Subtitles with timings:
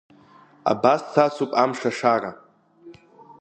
[0.71, 2.31] Абас сацуп амш ашара.